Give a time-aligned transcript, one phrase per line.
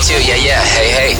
[0.00, 1.12] one, two, yeah, yeah, hey, hey.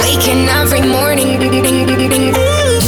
[0.00, 1.40] Waking every morning.
[1.40, 1.48] You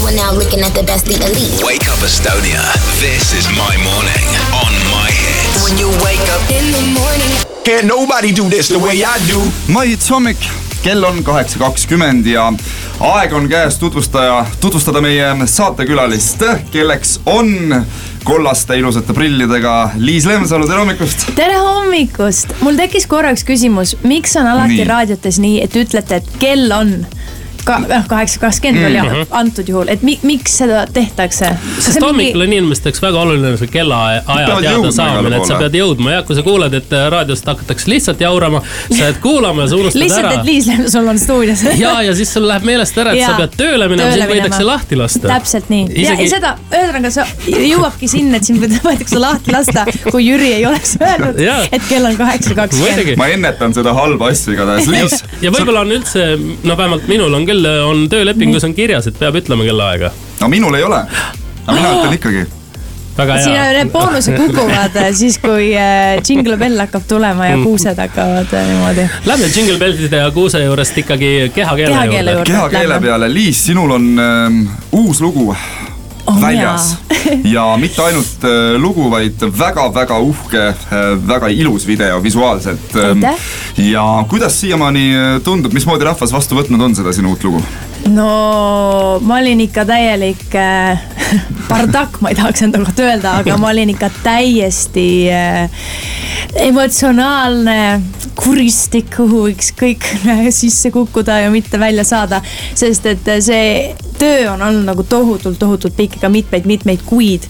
[0.07, 1.62] are now looking at the best, the elite.
[1.65, 2.62] Wake up Estonia.
[3.01, 5.65] This is my morning on my hits.
[5.65, 7.64] When you wake up, In the morning.
[7.64, 9.39] Can't nobody do this the way I do.
[9.73, 10.39] My hommik,
[10.83, 12.48] kell on kaheksa kakskümmend ja
[13.01, 16.43] aeg on käes tutvustaja, tutvustada meie saatekülalist,
[16.75, 17.85] kelleks on
[18.25, 21.27] kollaste ilusate prillidega Liis Lemsalu, tere hommikust.
[21.39, 24.89] tere hommikust, mul tekkis korraks küsimus, miks on alati Nii.
[24.91, 26.97] raadiotes nii, et ütlete, et kell on
[27.66, 31.53] noh, kaheksa kakskümmend oli jah antud juhul, et mi, miks seda tehtakse?
[31.79, 36.23] sest hommikul on inimesteks väga oluline see kellaaja teada saamine, et sa pead jõudma ja
[36.27, 40.29] kui sa kuuled, et raadiost hakatakse lihtsalt jaurama, sa jääd kuulama ja sa unustad lihtsalt,
[40.29, 40.47] ära et.
[40.47, 41.65] Liis Lemsul on stuudios.
[41.79, 44.67] ja, ja siis sul läheb meelest ära, et sa Jaa, pead tööle minema, sind võidakse
[44.67, 45.29] lahti lasta.
[45.29, 46.06] täpselt nii Isegi...
[46.06, 50.67] ja, ja seda, ühesõnaga sa jõuabki sinna, et sind võetakse lahti lasta, kui Jüri ei
[50.69, 53.15] oleks öelnud Jaa., et kell on kaheksa kakskümmend.
[53.20, 55.23] ma ennetan seda halba asja igatahes, Liis.
[55.45, 56.27] ja võib-olla on üldse,
[56.62, 57.52] no vähemalt minul on küll,
[57.86, 60.11] on töölepingus on kirjas, et peab ütlema kellaaega.
[60.41, 61.05] no minul ei ole,
[61.67, 62.45] aga mina ütlen ikkagi.
[63.17, 63.69] väga siin hea.
[63.69, 68.55] on need boonused kukuvad äh, siis, kui äh, Jingle Bell hakkab tulema ja kuused hakkavad
[68.56, 69.06] äh, niimoodi.
[69.27, 72.53] Lähme Jingle Bellide ja Kuuse juurest ikkagi kehakeele Kehakeele juurde.
[72.53, 75.53] kehakeele peale, Liis, sinul on ähm, uus lugu
[76.41, 76.97] väljas.
[77.45, 82.95] ja mitte ainult äh, lugu, vaid väga-väga uhke äh,, väga ilus video visuaalselt.
[83.77, 87.64] Ja kuidas siiamaani äh, tundub, mismoodi rahvas vastu võtnud on seda sinu uut lugu?
[88.11, 90.98] no ma olin ikka täielik äh,
[91.70, 95.70] bardakk, ma ei tahaks enda kohta öelda, aga ma olin ikka täiesti äh,
[96.67, 97.79] emotsionaalne
[98.38, 100.06] kuristik, kuhu võiks kõik
[100.61, 102.42] sisse kukkuda ja mitte välja saada.
[102.74, 107.48] sest et see töö on olnud nagu tohutult, tohutult pikk, ikka mitmeid-mitmeid kuid.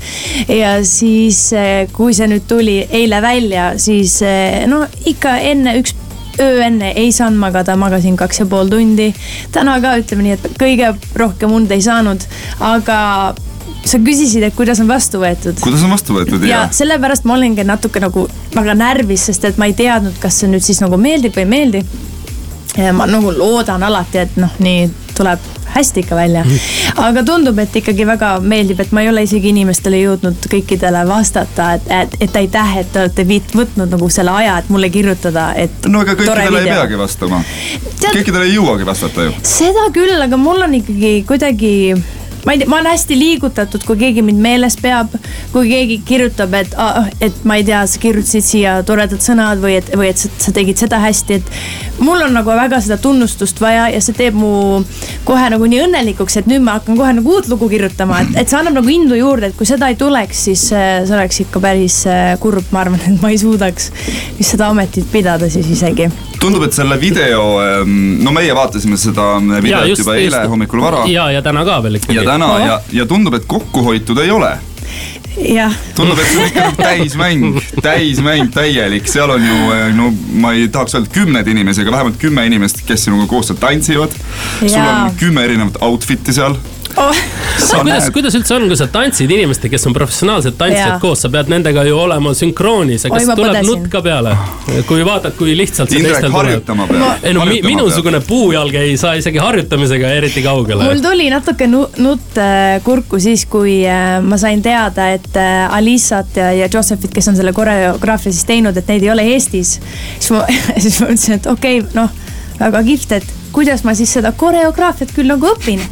[0.48, 1.50] ja siis,
[1.92, 5.94] kui see nüüd tuli eile välja, siis äh, no ikka enne üks
[6.40, 9.12] öö enne ei saanud magada, magasin kaks ja pool tundi.
[9.52, 12.24] täna ka ütleme nii, et kõige rohkem und ei saanud,
[12.60, 13.00] aga
[13.84, 15.58] sa küsisid, et kuidas on vastu võetud.
[15.62, 19.68] kuidas on vastu võetud ja sellepärast ma olingi natuke nagu väga närvis, sest et ma
[19.70, 21.84] ei teadnud, kas see nüüd siis nagu meeldib või ei meeldi.
[22.96, 26.44] ma nagu loodan alati, et noh, nii tuleb hästi ikka välja.
[26.96, 31.72] aga tundub, et ikkagi väga meeldib, et ma ei ole isegi inimestele jõudnud kõikidele vastata,
[31.78, 35.50] et, et, et aitäh, et te olete viit- võtnud nagu selle aja, et mulle kirjutada,
[35.56, 35.88] et.
[35.88, 37.42] no aga kõikidele ei peagi vastama.
[38.00, 39.36] Tead- kõikidele ei jõuagi vastata ju.
[39.42, 41.72] seda küll, aga mul on ikkagi kuidagi
[42.46, 45.14] ma ei tea, ma olen hästi liigutatud, kui keegi mind meeles peab,
[45.52, 46.74] kui keegi kirjutab, et,
[47.20, 50.54] et ma ei tea, sa kirjutasid siia toredad sõnad või et, või et sa, sa
[50.54, 54.82] tegid seda hästi, et mul on nagu väga seda tunnustust vaja ja see teeb mu
[55.28, 58.50] kohe nagu nii õnnelikuks, et nüüd ma hakkan kohe nagu uut lugu kirjutama, et, et
[58.50, 61.62] see annab nagu indu juurde, et kui seda ei tuleks, siis äh, see oleks ikka
[61.62, 63.90] päris äh, kurb, ma arvan, et ma ei suudaks
[64.38, 66.10] vist seda ametit pidada siis isegi
[66.42, 67.44] tundub, et selle video,
[67.86, 71.04] no meie vaatasime seda videot juba eile hommikul vara.
[71.10, 72.26] ja, ja täna ka veel ikkagi ja.
[72.26, 74.50] täna ja, ja tundub, et kokku hoitud ei ole.
[75.96, 80.10] tundub, et see on ikka täismäng, täismäng täielik, seal on ju no
[80.42, 84.14] ma ei tahaks öelda kümneid inimesi, aga vähemalt kümme inimest, kes sinuga koos seal tantsivad.
[84.60, 86.56] sul on kümme erinevat outfit'i seal.
[86.96, 87.22] Oh.
[87.82, 91.50] kuidas, kuidas üldse on, kui sa tantsid inimestega, kes on professionaalsed tantsijad koos, sa pead
[91.52, 94.34] nendega ju olema sünkroonis, kas ma tuleb nutt ka peale?
[94.88, 97.26] kui vaatad, kui lihtsalt Indrek harjutama peab.
[97.26, 101.02] ei no mi, minusugune puujalg ei saa isegi harjutamisega eriti kaugele mul.
[101.04, 106.36] tuli natuke nu- nutt äh, kurku siis, kui äh, ma sain teada, et äh, Alissat
[106.40, 109.78] ja, ja Josephit, kes on selle koreograafia siis teinud, et neid ei ole Eestis.
[110.18, 110.44] siis ma,
[110.82, 112.10] siis ma mõtlesin, et okei okay,, noh,
[112.60, 115.82] väga kihvt, et kuidas ma siis seda koreograafiat küll nagu õpin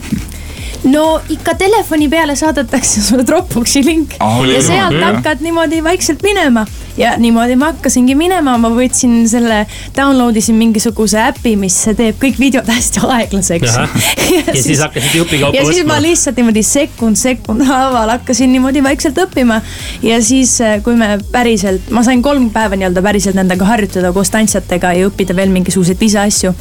[0.85, 4.15] no ikka telefoni peale saadetakse sulle Dropboxi link.
[4.21, 6.67] Ah, ja sealt hakkad niimoodi vaikselt minema
[6.99, 9.63] ja niimoodi ma hakkasingi minema, ma võtsin selle,
[9.97, 14.09] download isin mingisuguse äpi, mis teeb kõik videod hästi aeglaseks Ahah.
[14.49, 15.95] ja siis hakkasid jupikaupa ja siis võtma.
[15.95, 19.61] ma lihtsalt niimoodi sekund, sekund haaval hakkasin niimoodi vaikselt õppima.
[20.07, 24.95] ja siis, kui me päriselt, ma sain kolm päeva nii-öelda päriselt nendega harjutada koos tantsijatega
[24.99, 26.55] ja õppida veel mingisuguseid lisaasju.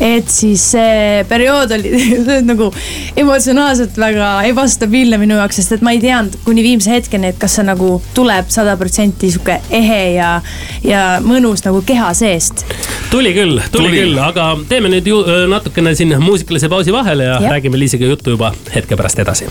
[0.00, 1.92] et siis see periood oli
[2.50, 2.70] nagu
[3.16, 7.58] emotsionaalselt väga ebastabiilne minu jaoks, sest et ma ei teadnud kuni viimse hetkeni, et kas
[7.58, 10.40] see nagu tuleb sada protsenti sihuke ehe ja,
[10.84, 12.64] ja mõnus nagu keha seest.
[13.10, 13.96] tuli küll, tuli Tuli.
[13.98, 15.18] küll, aga teeme nüüd ju
[15.50, 17.50] natukene siin muusikalise pausi vahele ja Jah.
[17.56, 19.48] räägime Liisiga juttu juba hetke pärast edasi.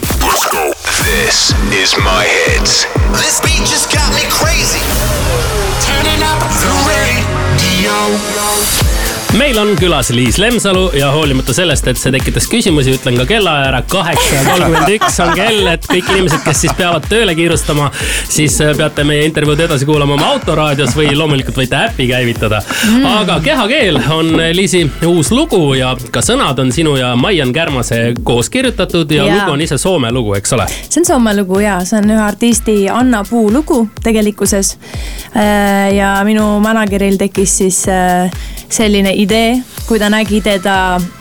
[1.01, 1.53] This
[1.83, 2.85] is my hits.
[3.19, 4.81] this beat just got me crazy.
[5.85, 6.30] Turning up
[9.37, 13.69] meil on külas Liis Lemsalu ja hoolimata sellest, et see tekitas küsimusi, ütlen ka kellaaja
[13.69, 17.87] ära, kaheksa kolmkümmend üks on kell, et kõik inimesed, kes siis peavad tööle kiirustama,
[18.29, 22.59] siis äh, peate meie intervjuud edasi kuulama oma autoraadios või loomulikult võite äpi käivitada.
[22.89, 23.05] Mm..
[23.21, 28.51] aga Kehakeel on Liisi uus lugu ja ka sõnad on sinu ja Maian Kärmase koos
[28.51, 30.67] kirjutatud ja, ja lugu on ise Soome lugu, eks ole?
[30.83, 34.75] see on Soome lugu ja see on ühe artisti Anna Puu lugu tegelikkuses.
[35.31, 38.27] Äh, ja minu manager'il tekkis siis äh,
[38.71, 40.75] selline idee, kui ta nägi teda,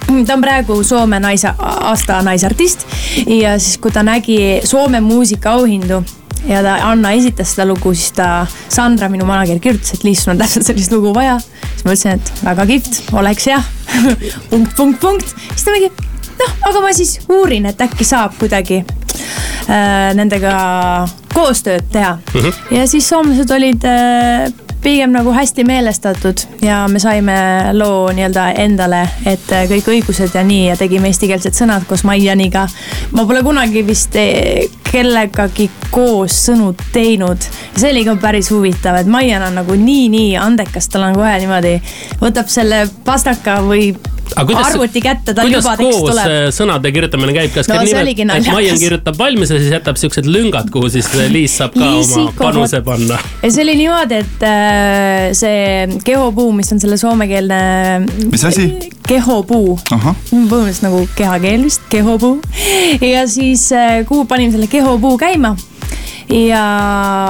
[0.08, 2.87] ta on praegu Soome naise, aasta naisartist.
[3.26, 6.02] ja siis, kui ta nägi Soome muusikaauhindu
[6.49, 10.35] ja ta, Anna esitas seda lugu, siis ta, Sandra, minu manager, kirjutas, et Liis, sul
[10.35, 11.38] on täpselt sellist lugu vaja.
[11.41, 13.67] siis ma ütlesin, et väga kihvt, oleks jah
[14.50, 15.35] punkt, punkt, punkt.
[15.52, 15.91] siis ta mingi,
[16.41, 20.55] noh, aga ma siis uurin, et äkki saab kuidagi äh, nendega
[21.35, 22.41] koostööd teha mm.
[22.41, 22.76] -hmm.
[22.79, 24.52] ja siis soomlased olid äh,
[24.82, 27.35] pigem nagu hästi meelestatud ja me saime
[27.73, 32.67] loo nii-öelda endale, et äh, kõik õigused ja nii ja tegime eestikeelsed sõnad koos Maianiga.
[33.12, 37.38] ma pole kunagi vist eh, kellegagi koos sõnu teinud.
[37.77, 41.76] see oli ka päris huvitav, et Maian on nagu nii-nii andekas, tal on kohe niimoodi,
[42.21, 43.93] võtab selle pastaka või
[44.37, 46.26] arvuti kätte, tal juba tekst tuleb.
[46.26, 50.00] kuidas sõnade kirjutamine käib, kas no, käib niimoodi, et Maian kirjutab valmis ja siis jätab
[50.00, 53.19] siuksed lüngad, kuhu siis Liis saab ka Liisi oma panuse panna?
[53.43, 57.61] ja see oli niimoodi, et äh, see kehopuu, mis on selle soomekeelne.
[58.31, 58.70] mis asi?
[59.11, 59.78] kehopuu.
[59.90, 62.38] põhimõtteliselt nagu kehakeel vist, kehopuu.
[63.14, 65.56] ja siis äh, kuhu panime selle kehopuu käima
[66.31, 66.65] ja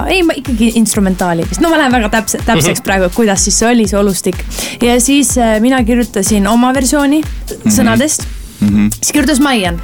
[0.09, 2.87] ei, ma ikkagi instrumentaali vist, no ma lähen väga täpse, täpseks mhm.
[2.87, 4.41] praegu, et kuidas siis see oli, see olustik.
[4.83, 7.75] ja siis äh, mina kirjutasin oma versiooni mhm.
[7.77, 8.91] sõnadest mm, -hmm.
[9.01, 9.81] siis kirjutas Maian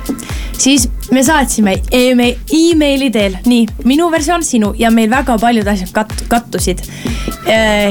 [0.59, 6.25] siis me saatsime emaili teel, nii minu versioon, sinu ja meil väga paljud asjad kat-,
[6.29, 6.83] kattusid.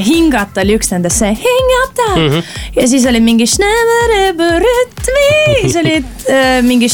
[0.06, 2.28] Hingata oli üks nendest, see hingata mm.
[2.28, 2.42] -hmm.
[2.76, 3.46] ja siis oli mingi
[5.62, 6.88] siis oli äh, mingi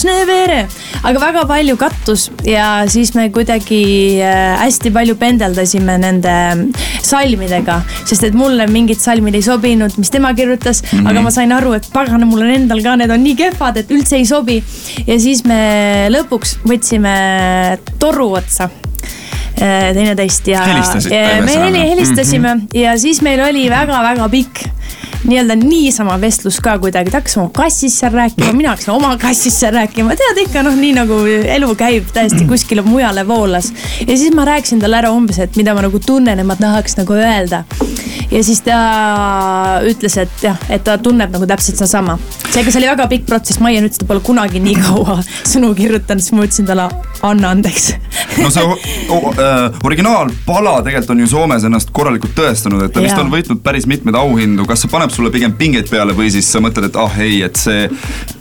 [1.02, 3.82] aga väga palju kattus ja siis me kuidagi
[4.22, 6.36] äh, hästi palju pendeldasime nende
[7.02, 11.10] salmidega, sest et mulle mingid salmid ei sobinud, mis tema kirjutas mm, -hmm.
[11.10, 13.90] aga ma sain aru, et pagana, mul on endal ka, need on nii kehvad, et
[13.90, 14.62] üldse ei sobi.
[15.06, 18.70] ja siis me lõpuks võtsime toru otsa
[19.58, 21.56] teineteist ja, ja me
[21.90, 22.78] helistasime mm -hmm.
[22.78, 24.64] ja siis meil oli väga-väga pikk
[25.24, 29.60] nii-öelda niisama vestlus ka kuidagi, ta hakkas oma kassist seal rääkima, mina hakkasin oma kassist
[29.60, 31.18] seal rääkima, tead ikka noh, nii nagu
[31.56, 33.72] elu käib täiesti kuskile mujale voolas.
[34.00, 36.98] ja siis ma rääkisin talle ära umbes, et mida ma nagu tunnen ja ma tahaks
[36.98, 37.64] nagu öelda.
[38.30, 38.78] ja siis ta
[39.86, 42.18] ütles, et jah, et ta tunneb nagu täpselt sedasama.
[42.52, 45.72] Seega see oli väga pikk protsess, Maian ütles, et ta pole kunagi nii kaua sõnu
[45.76, 46.88] kirjutanud, siis ma ütlesin talle,
[47.24, 47.86] anna andeks
[48.42, 53.32] no see äh, originaalpala tegelikult on ju Soomes ennast korralikult tõestanud, et ta vist on
[53.32, 56.90] võitnud päris mitmeid auhindu, kas see paneb sulle pigem pingeid peale või siis sa mõtled,
[56.90, 57.88] et ah ei, et see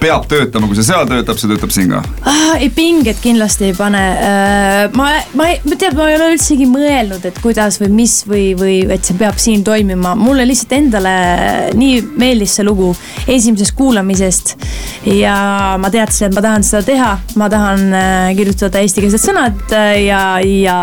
[0.01, 2.57] peab töötama, kui see seal töötab, see töötab siin ka ah,?
[2.57, 4.81] ei, pingeid kindlasti ei pane äh,.
[4.97, 5.07] ma,
[5.39, 9.07] ma, ma tead, ma ei ole üldsegi mõelnud, et kuidas või mis või, või et
[9.07, 10.17] see peab siin toimima.
[10.19, 11.15] mulle lihtsalt endale
[11.79, 12.91] nii meeldis see lugu
[13.31, 14.00] esimesest kuulamisest
[15.07, 15.35] ja
[15.81, 20.23] ma teadsin, et ma tahan seda teha, ma tahan äh, kirjutada eestikeelsed sõnad äh, ja,
[20.45, 20.77] ja,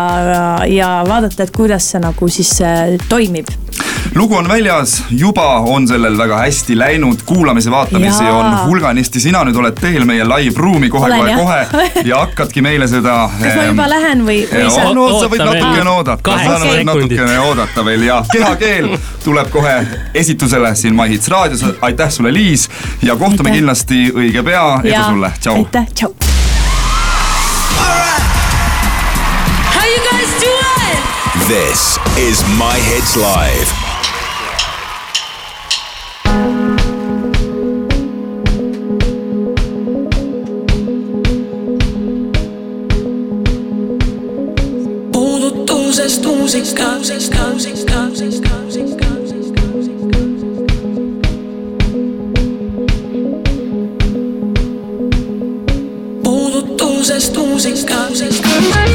[0.69, 3.51] ja vaadata, et kuidas see nagu siis äh, toimib
[4.15, 8.37] lugu on väljas, juba on sellel väga hästi läinud, kuulamise, vaatamisi Jaa.
[8.37, 13.29] on hulganisti, sina nüüd oled teel meie live-ruumi kohe-kohe-kohe ja hakkadki meile seda.
[13.41, 14.87] kas ma juba lähen või, või sa?
[14.93, 19.75] no sa võid natukene oodata, sa võid natukene oodata veel ja kehakeel tuleb kohe
[20.13, 22.69] esitusele siin My Hits raadios, aitäh sulle, Liis
[23.01, 23.59] ja kohtume aitäh.
[23.61, 25.55] kindlasti õige pea, edu sulle, tšau.
[25.61, 26.15] aitäh, tšau.
[31.49, 33.88] This is My Hits Live.
[46.51, 49.85] music comes, it comes, it comes, it comes, it comes.
[56.23, 58.88] Tudo, casa, em casa.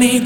[0.00, 0.24] tunnen,